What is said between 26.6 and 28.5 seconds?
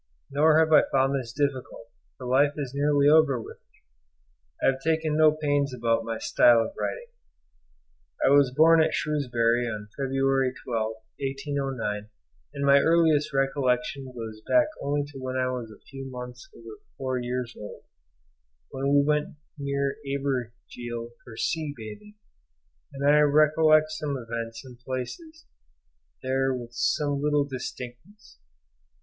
some little distinctness.